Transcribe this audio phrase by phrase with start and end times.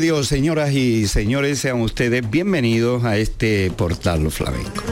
[0.00, 4.82] Dios, señoras y señores, sean ustedes bienvenidos a este portal flamenco.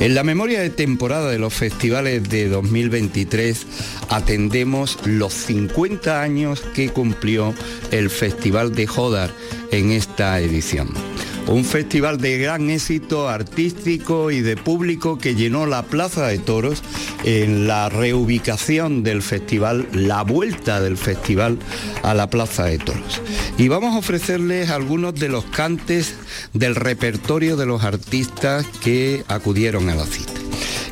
[0.00, 3.66] En la memoria de temporada de los festivales de 2023
[4.08, 7.54] atendemos los 50 años que cumplió
[7.90, 9.30] el Festival de Jodar
[9.70, 10.88] en esta edición.
[11.46, 16.82] Un festival de gran éxito artístico y de público que llenó la Plaza de Toros
[17.24, 21.58] en la reubicación del festival, la vuelta del festival
[22.02, 23.20] a la Plaza de Toros.
[23.60, 26.14] Y vamos a ofrecerles algunos de los cantes
[26.54, 30.32] del repertorio de los artistas que acudieron a la cita.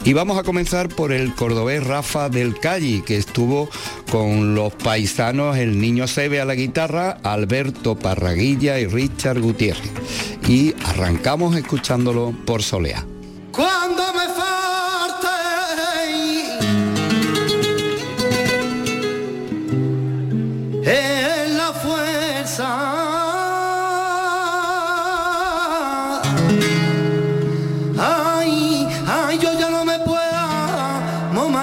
[0.05, 3.71] Y vamos a comenzar por el cordobés Rafa del Calle, que estuvo
[4.11, 9.91] con los paisanos El Niño Sebe a la guitarra, Alberto Parraguilla y Richard Gutiérrez.
[10.47, 12.63] Y arrancamos escuchándolo por
[14.13, 14.29] me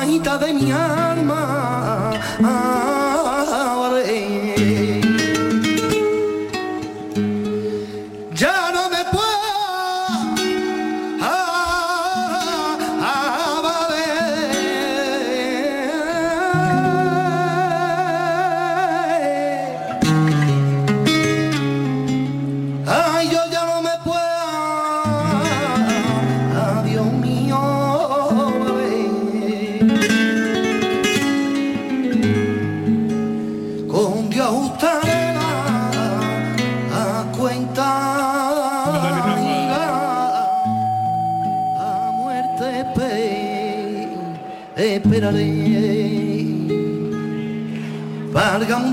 [0.06, 2.12] de mi alma.
[2.44, 2.85] Ah,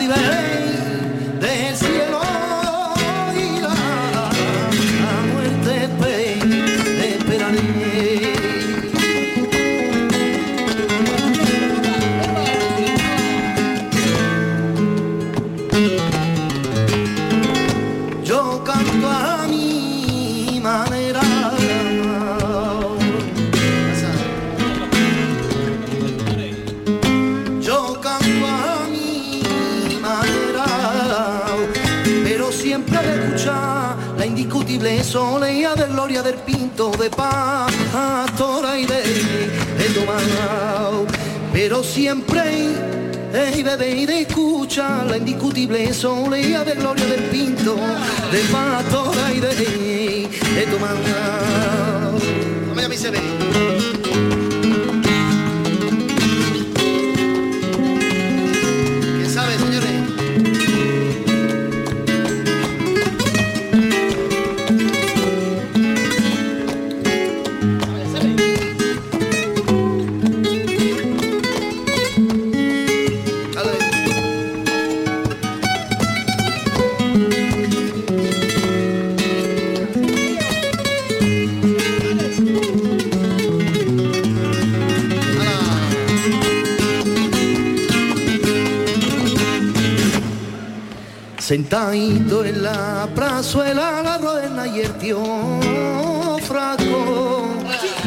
[0.09, 0.52] vive.
[35.13, 39.03] soleá de gloria del pinto de pastora y de,
[39.77, 41.07] de tomado.
[41.53, 42.41] Pero siempre
[43.55, 47.77] y de, y de escucha la indiscutible soleá de gloria del pinto
[48.33, 50.97] de pastora y de, de tomado.
[52.83, 53.92] A mí.
[91.53, 95.23] Sentadito en la prazuela la rueda y el tío
[96.49, 97.45] fraco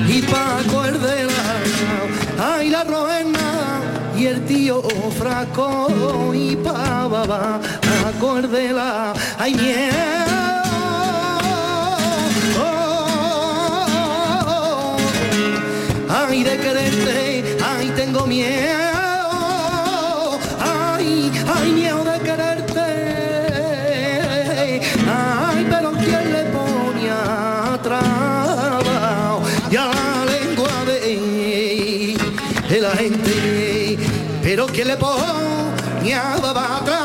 [0.07, 3.81] y Paco el de la ay la roena
[4.17, 4.81] y el tío
[5.19, 7.59] fraco y pa baba
[8.07, 10.25] acorde la ay miedo
[16.09, 18.84] ay de quererte ay tengo miedo
[34.55, 37.04] pero que le ponía va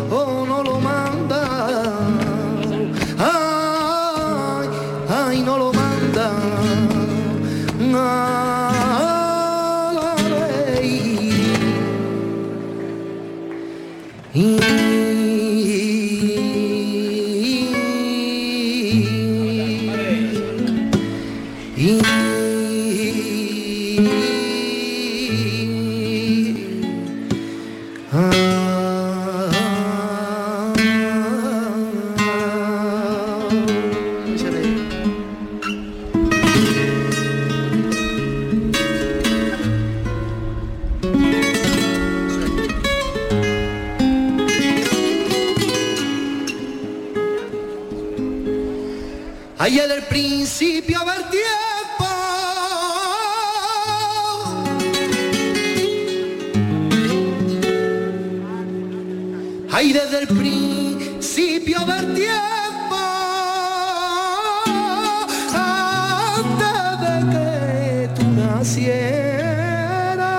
[68.61, 70.33] naciera,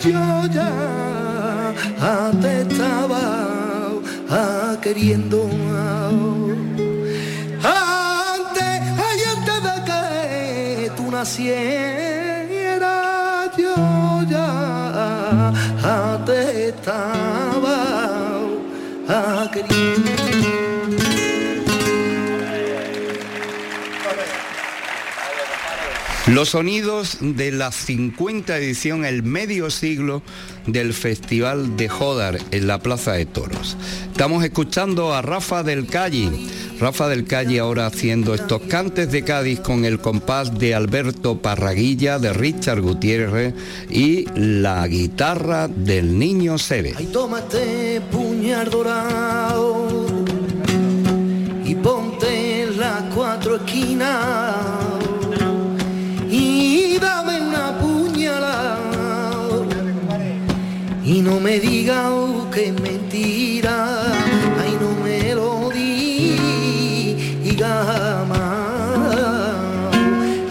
[0.00, 0.72] yo ya
[2.40, 3.22] te estaba
[4.30, 5.50] ah, queriendo.
[5.74, 6.12] Ah.
[8.38, 8.72] Antes,
[9.10, 10.00] antes de que
[10.96, 11.50] tú nacieras,
[13.56, 13.74] yo
[14.30, 15.52] ya
[16.24, 17.78] te estaba
[19.08, 20.67] ah, queriendo.
[26.28, 30.22] Los sonidos de la 50 edición, el medio siglo
[30.66, 33.78] del Festival de Jodar en la Plaza de Toros.
[34.10, 36.30] Estamos escuchando a Rafa del Calle.
[36.78, 42.18] Rafa del Calle ahora haciendo estos cantes de Cádiz con el compás de Alberto Parraguilla,
[42.18, 43.54] de Richard Gutiérrez
[43.88, 46.92] y la guitarra del niño Sebe.
[46.94, 49.86] Ay, tómate puñal dorado
[51.64, 54.87] y ponte las cuatro esquinas
[61.10, 64.12] Y no me diga oh, que es mentira,
[64.60, 66.66] ay no me lo diga
[68.28, 69.16] más.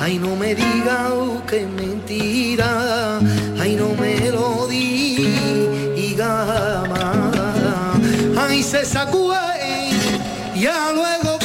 [0.01, 3.19] Ay no me diga oh, que es mentira,
[3.59, 6.33] ay no me lo diga
[6.89, 8.01] más.
[8.35, 9.37] Ay se sacude
[10.55, 11.36] y ya luego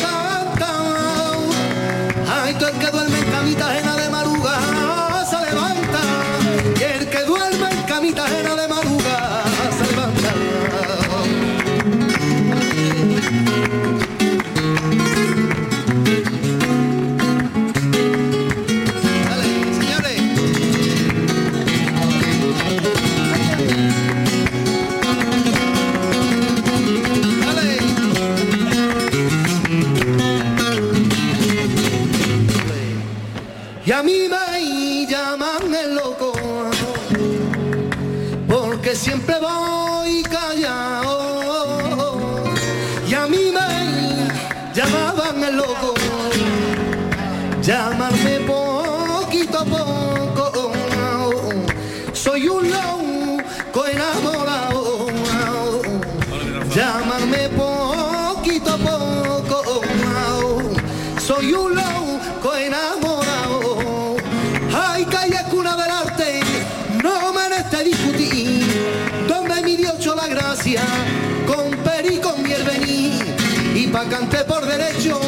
[74.33, 75.21] Por derecho,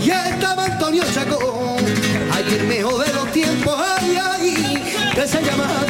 [0.00, 1.76] y estaba Antonio Chacón.
[2.32, 5.81] Ay, el mejor de los tiempos, ay, ay, que se llama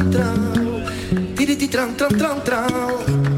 [0.00, 2.70] tran tran Tiriti tran tran tran tran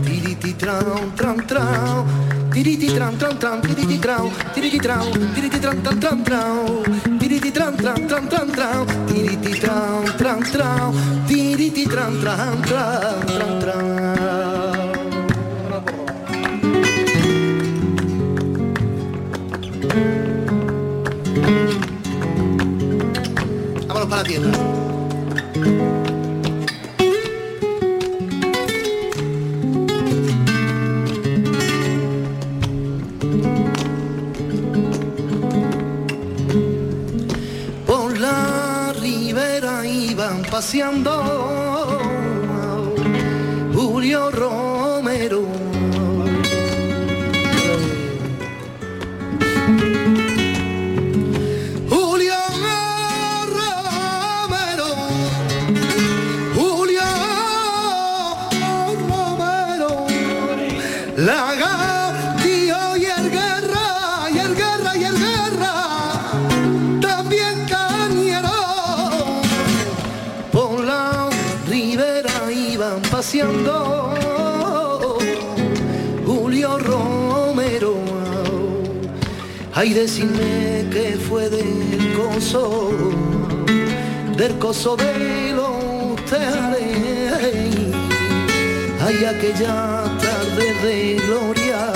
[0.05, 2.07] Tiriti tran tran tran
[2.53, 7.77] Tiriti tran tran tran Tiriti tran Tiriti tran Tiriti tran tran tran tran Tiriti tran
[7.77, 10.95] tran tran tran tran Tiriti tran tran tran
[11.27, 14.13] Tiriti tran tran tran tran tran
[23.89, 24.72] Vámonos para la tierra.
[40.73, 41.32] Paseando
[79.83, 82.93] Ay, decirme que fue del coso,
[84.37, 87.67] del coso de los tejares.
[89.05, 91.93] Ay, aquella tarde de gloria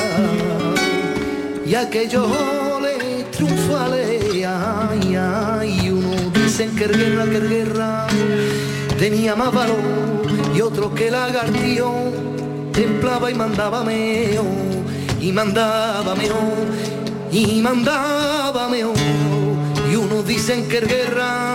[1.64, 4.20] y aquellos goles triunfales.
[4.44, 8.06] Ay, ay, uno dicen que el guerra, que el guerra
[8.98, 10.26] tenía más valor
[10.56, 11.92] y otros que lagartío
[12.72, 14.44] templaba y mandaba meo
[15.20, 16.95] y mandaba meo
[17.32, 18.92] y mandaba meo
[19.90, 21.45] y unos dicen que el guerra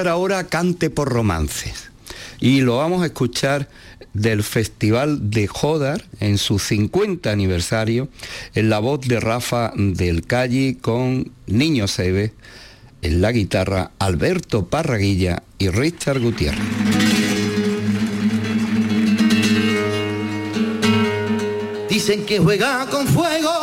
[0.00, 1.90] ahora Cante por Romances
[2.40, 3.68] y lo vamos a escuchar
[4.14, 8.08] del Festival de Jodar en su 50 aniversario
[8.54, 12.32] en la voz de Rafa del Calle con Niño Sebe,
[13.02, 16.58] en la guitarra Alberto Parraguilla y Richard Gutiérrez.
[21.90, 23.61] Dicen que juega con fuego.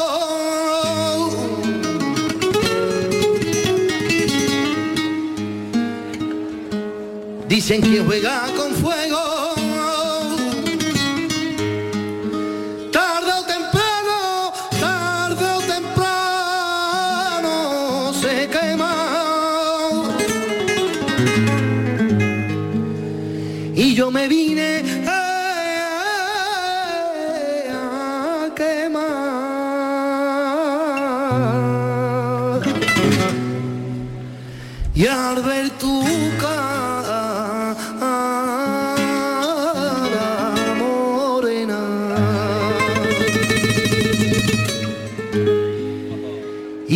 [7.70, 8.69] Dicen que juega con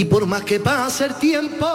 [0.03, 1.65] y por más que pase el tiempo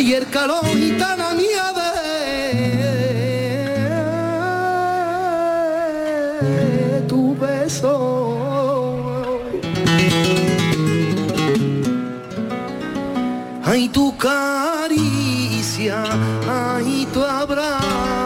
[0.00, 0.77] y el calor y tan nieve
[13.92, 16.02] tu caricia
[16.46, 18.17] ay tu abrazo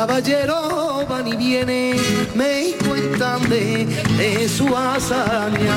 [0.00, 1.94] caballero van y viene,
[2.34, 3.84] me cuentan de,
[4.16, 5.76] de su hazaña.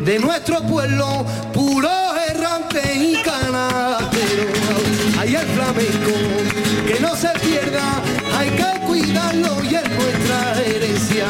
[0.00, 1.90] de nuestro pueblo, puro
[2.28, 4.50] errante y canatero.
[5.18, 6.12] Hay el flamenco,
[6.86, 8.02] que no se pierda,
[8.36, 11.26] hay que cuidarlo y es nuestra herencia.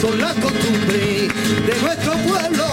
[0.00, 1.28] Son las costumbres
[1.66, 2.64] de nuestro pueblo,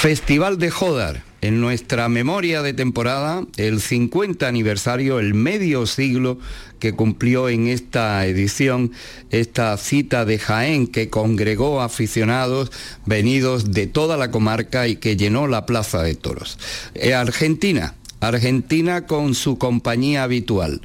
[0.00, 6.38] Festival de Jodar en nuestra memoria de temporada el 50 aniversario, el medio siglo
[6.78, 8.92] que cumplió en esta edición
[9.30, 12.70] esta cita de Jaén que congregó aficionados
[13.06, 16.60] venidos de toda la comarca y que llenó la Plaza de Toros.
[16.94, 20.80] Eh, Argentina, Argentina con su compañía habitual.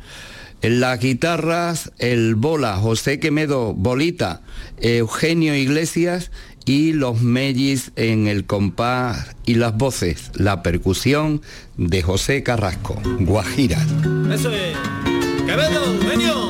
[0.63, 4.41] Las guitarras, el Bola, José Quemedo, Bolita,
[4.80, 6.32] Eugenio Iglesias
[6.65, 11.41] y los mellis en el compás y las voces, la percusión
[11.78, 13.86] de José Carrasco, Guajira.
[14.32, 14.76] Eso es.
[15.47, 16.49] Eugenio,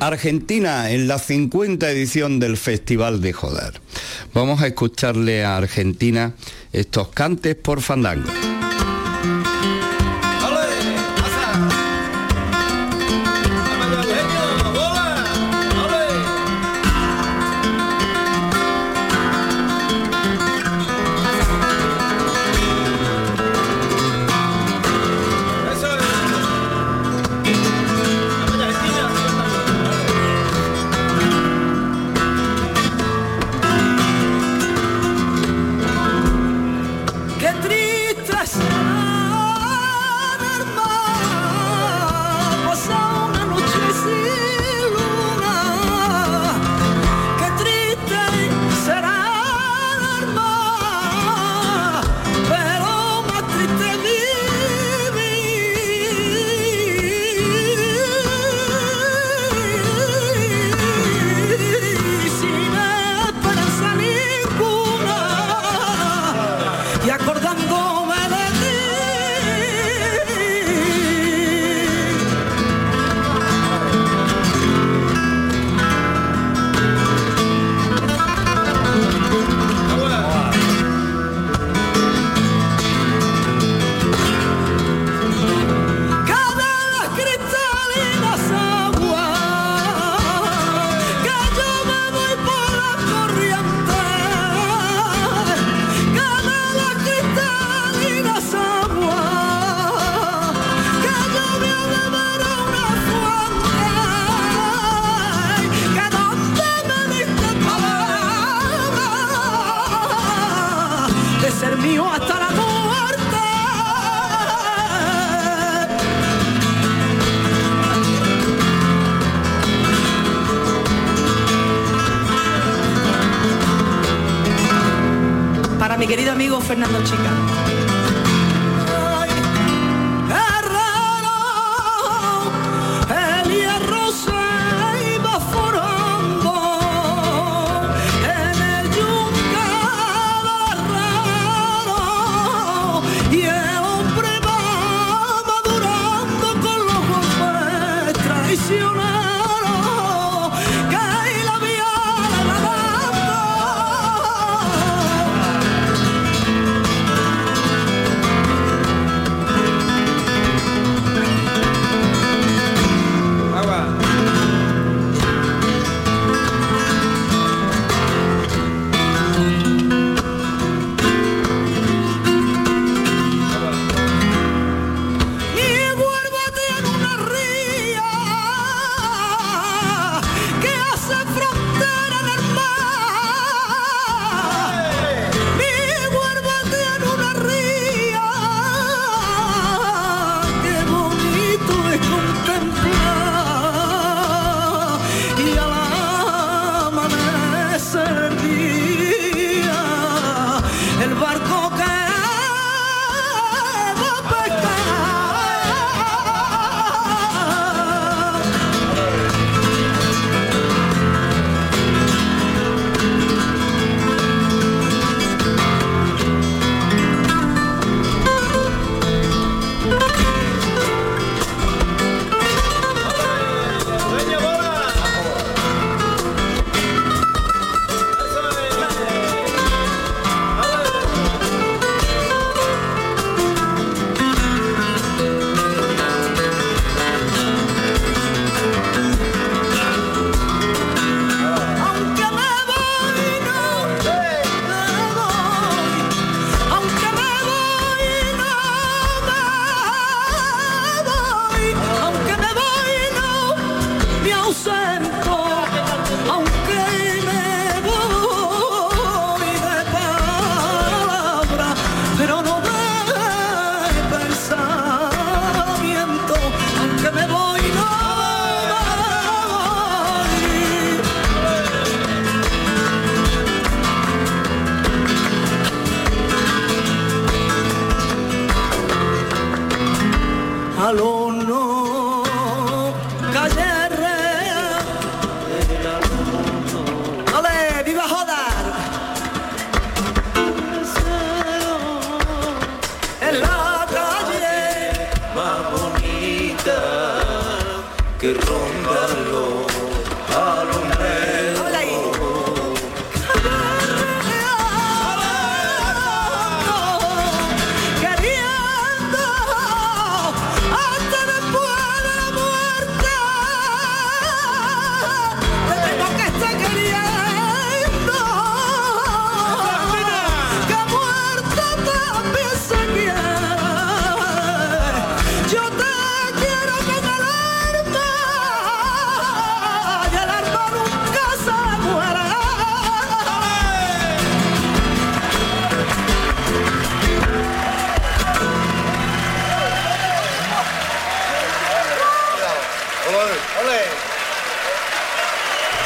[0.00, 3.80] Argentina en la 50 edición del Festival de Joder.
[4.34, 6.34] Vamos a escucharle a Argentina
[6.72, 8.51] estos cantes por fandango.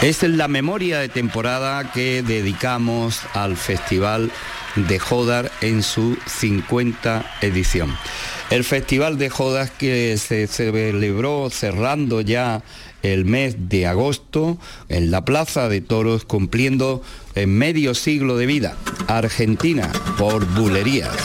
[0.06, 4.30] Es la memoria de temporada que dedicamos al Festival
[4.76, 7.92] de Jodar en su 50 edición.
[8.50, 12.62] El Festival de Jodas que se celebró cerrando ya
[13.02, 17.02] el mes de agosto en la Plaza de Toros cumpliendo
[17.34, 18.76] en medio siglo de vida.
[19.08, 21.16] Argentina por bulerías.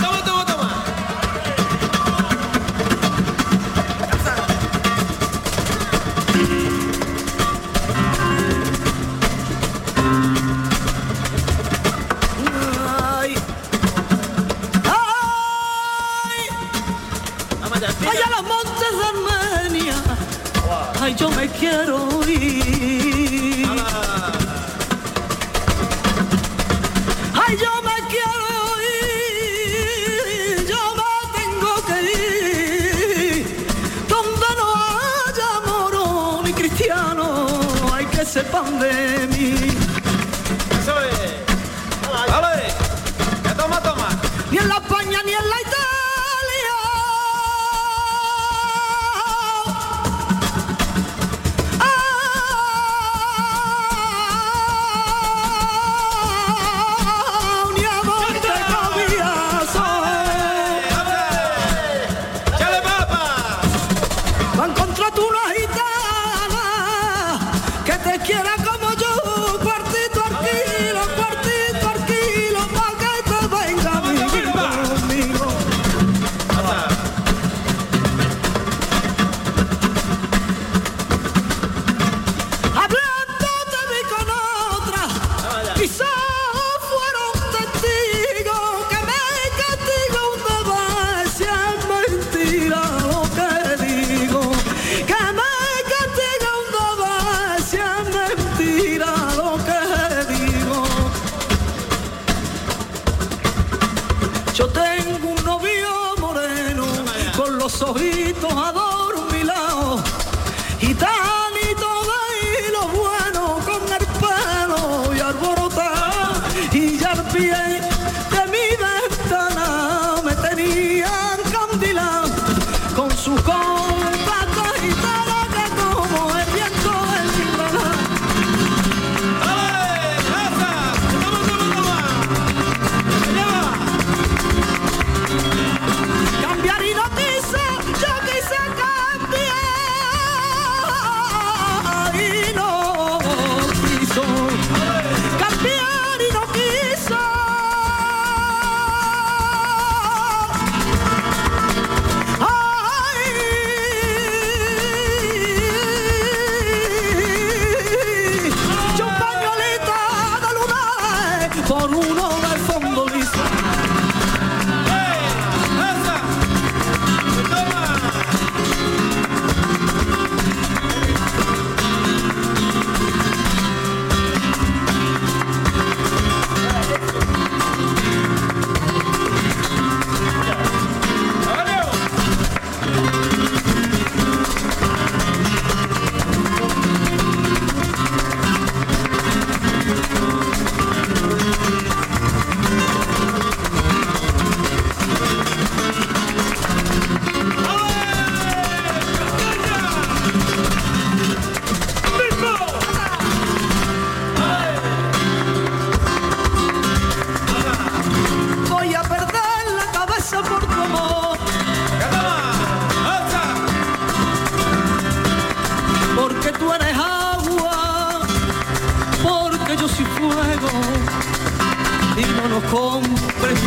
[222.44, 223.62] No nos comprende.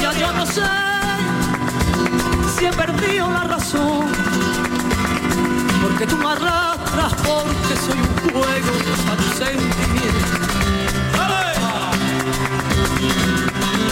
[0.00, 0.62] Ya yo no sé
[2.56, 4.06] si he perdido la razón,
[5.82, 8.72] porque tú me arrastras porque soy un juego
[9.10, 10.30] a tus sentimientos.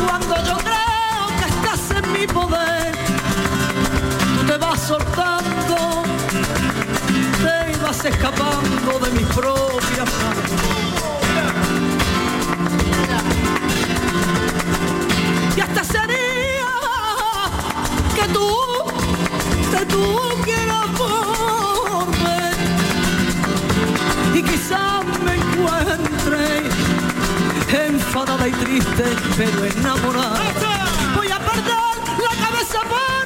[0.06, 2.92] Cuando yo creo que estás en mi poder,
[4.36, 6.02] tú te vas soltando,
[7.42, 10.51] te ibas escapando de mis propias manos.
[19.82, 22.54] Que tú quieras volver
[24.34, 26.62] y quizás me encuentre
[27.86, 29.04] enfadada y triste,
[29.36, 30.40] pero enamorada.
[31.16, 33.21] Voy a perder la cabeza por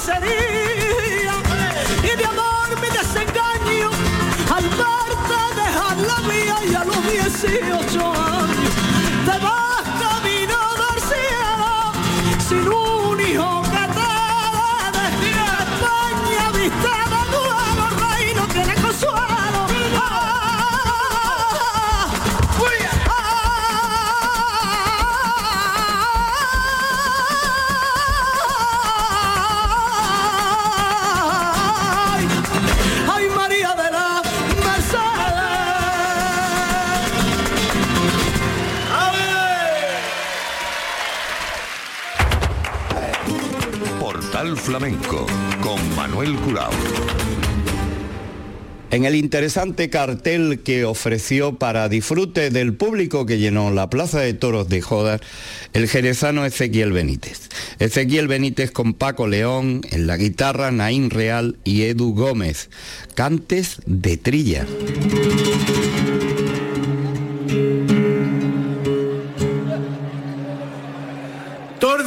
[0.00, 1.34] miseria
[2.02, 3.90] y de amor mi desengaño
[4.54, 8.29] al verte dejar la vía y a los 18 años
[46.20, 46.70] Manuel Curao.
[48.90, 54.34] En el interesante cartel que ofreció para disfrute del público que llenó la Plaza de
[54.34, 55.22] Toros de Jodas,
[55.72, 57.48] el jerezano Ezequiel Benítez.
[57.78, 62.68] Ezequiel Benítez con Paco León, en la guitarra Naín Real y Edu Gómez.
[63.14, 64.66] Cantes de trilla.
[71.80, 72.06] Por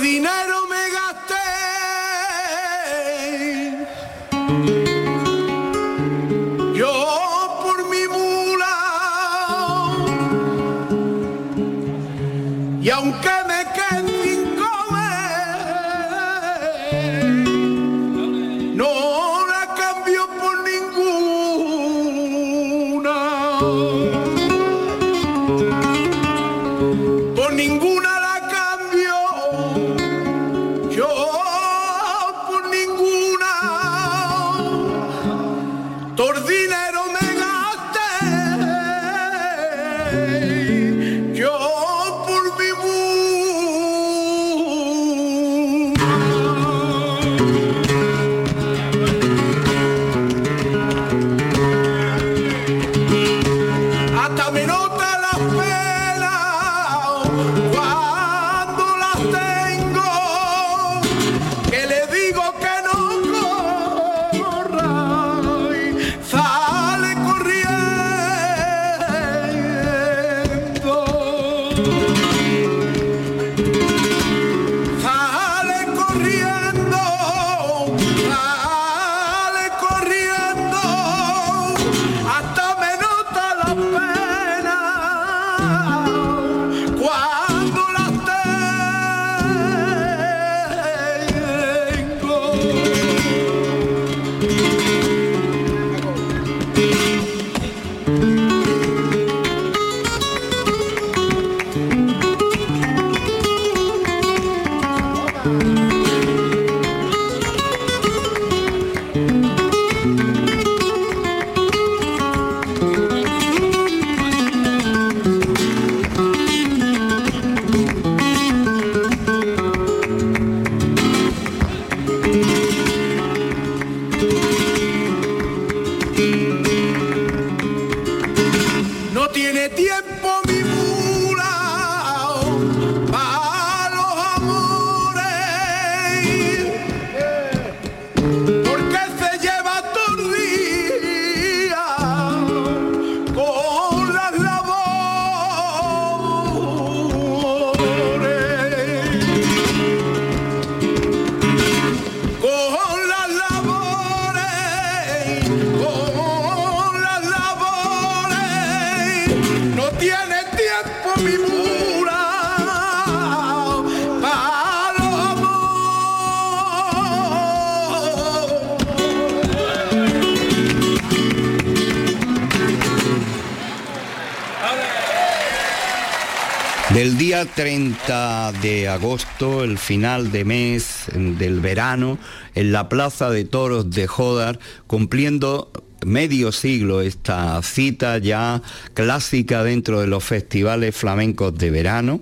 [178.61, 182.17] de agosto, el final de mes del verano,
[182.55, 185.71] en la Plaza de Toros de Jodar, cumpliendo
[186.05, 188.61] medio siglo esta cita ya
[188.93, 192.21] clásica dentro de los festivales flamencos de verano,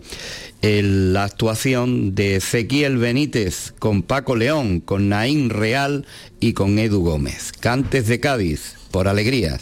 [0.62, 6.06] la actuación de Ezequiel Benítez con Paco León, con Naín Real
[6.40, 7.52] y con Edu Gómez.
[7.60, 9.62] Cantes de Cádiz, por alegrías.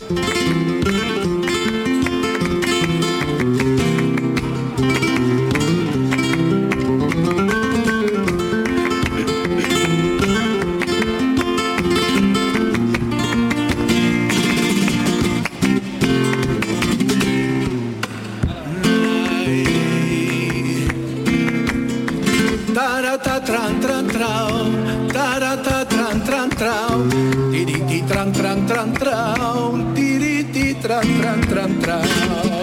[26.59, 32.59] tiriti tran tran tran trao, tiriti tran tran tran trao.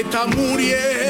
[0.00, 1.07] está muriendo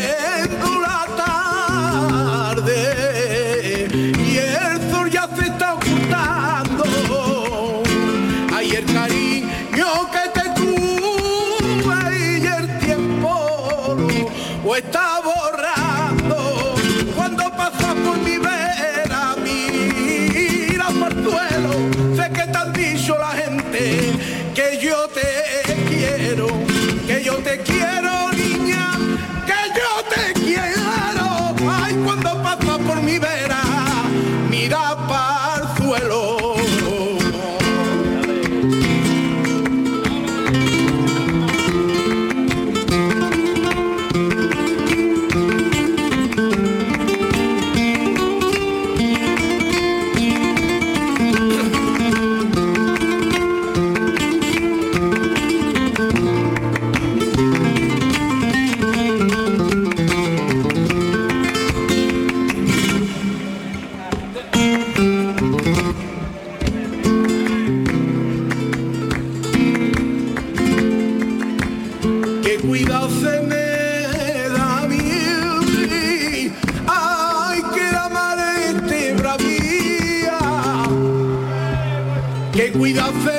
[82.59, 83.38] que cuida fe.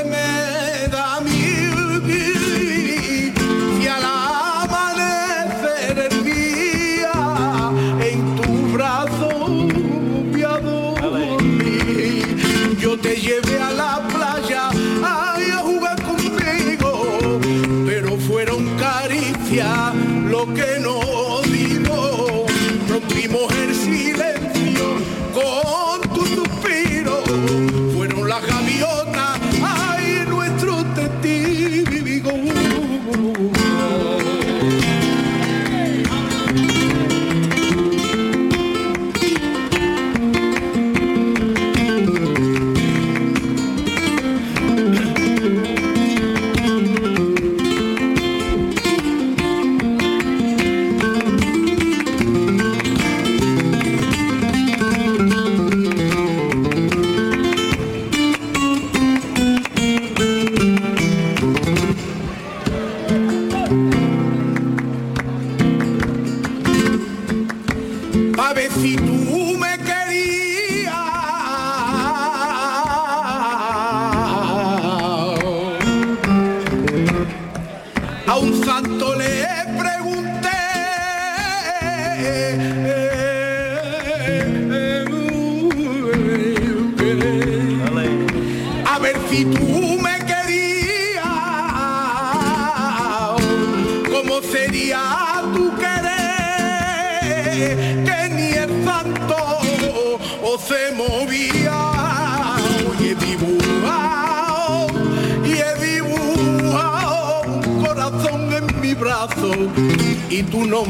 [103.40, 103.80] Gaviota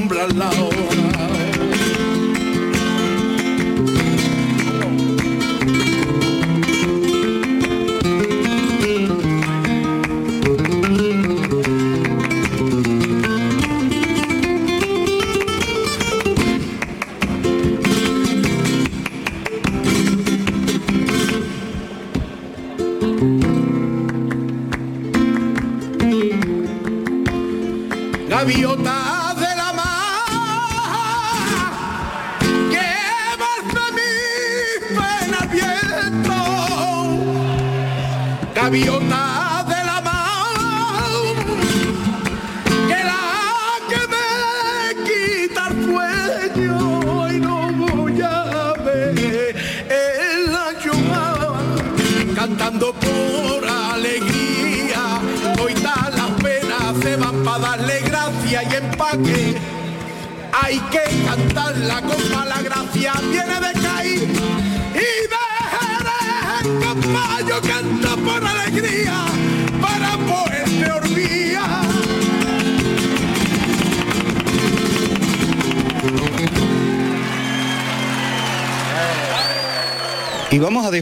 [0.10, 1.29] de la mar.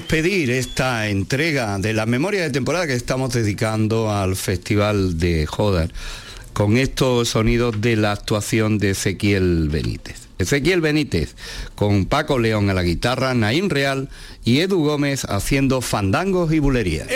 [0.08, 5.92] despedir esta entrega de la memoria de temporada que estamos dedicando al Festival de Jodar
[6.54, 10.30] con estos sonidos de la actuación de Ezequiel Benítez.
[10.40, 11.36] Ezequiel Benítez,
[11.76, 14.08] con Paco León a la guitarra, Naín Real
[14.46, 17.10] y Edu Gómez haciendo fandangos y bulerías.